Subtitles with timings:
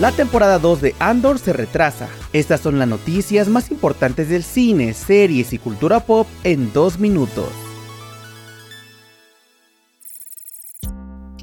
[0.00, 2.08] La temporada 2 de Andor se retrasa.
[2.32, 7.50] Estas son las noticias más importantes del cine, series y cultura pop en dos minutos.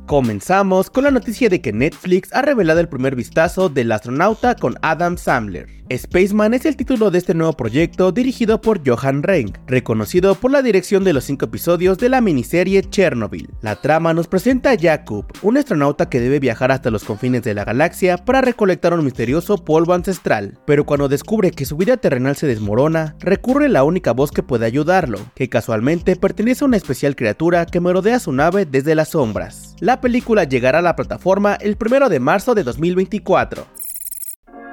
[0.08, 4.76] Comenzamos con la noticia de que Netflix ha revelado el primer vistazo del astronauta con
[4.82, 5.68] Adam Sandler.
[5.94, 10.62] Spaceman es el título de este nuevo proyecto dirigido por Johan Renck, reconocido por la
[10.62, 13.50] dirección de los cinco episodios de la miniserie Chernobyl.
[13.62, 17.54] La trama nos presenta a Jakub, un astronauta que debe viajar hasta los confines de
[17.54, 22.36] la galaxia para recolectar un misterioso polvo ancestral, pero cuando descubre que su vida terrenal
[22.36, 26.78] se desmorona, recurre a la única voz que puede ayudarlo, que casualmente pertenece a una
[26.78, 29.76] especial criatura que merodea su nave desde las sombras.
[29.80, 33.87] La película llegará a la plataforma el 1 de marzo de 2024.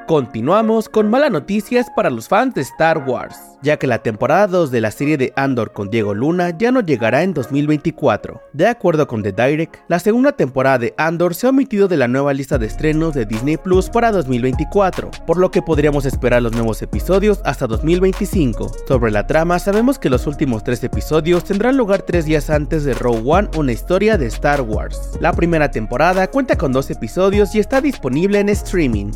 [0.07, 4.71] Continuamos con malas noticias para los fans de Star Wars, ya que la temporada 2
[4.71, 8.43] de la serie de Andor con Diego Luna ya no llegará en 2024.
[8.53, 12.07] De acuerdo con The Direct, la segunda temporada de Andor se ha omitido de la
[12.07, 16.53] nueva lista de estrenos de Disney Plus para 2024, por lo que podríamos esperar los
[16.53, 18.73] nuevos episodios hasta 2025.
[18.87, 22.93] Sobre la trama, sabemos que los últimos tres episodios tendrán lugar tres días antes de
[22.93, 25.17] Rogue One, una historia de Star Wars.
[25.21, 29.11] La primera temporada cuenta con dos episodios y está disponible en streaming.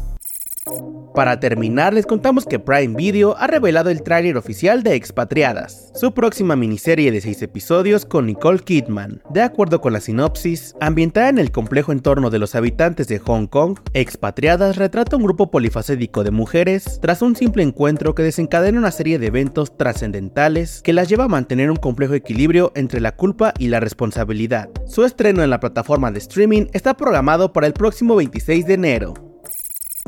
[1.19, 6.15] Para terminar, les contamos que Prime Video ha revelado el tráiler oficial de Expatriadas, su
[6.15, 9.21] próxima miniserie de 6 episodios con Nicole Kidman.
[9.29, 13.49] De acuerdo con la sinopsis, ambientada en el complejo entorno de los habitantes de Hong
[13.49, 18.93] Kong, Expatriadas retrata un grupo polifacético de mujeres tras un simple encuentro que desencadena una
[18.93, 23.55] serie de eventos trascendentales que las lleva a mantener un complejo equilibrio entre la culpa
[23.59, 24.69] y la responsabilidad.
[24.87, 29.28] Su estreno en la plataforma de streaming está programado para el próximo 26 de enero.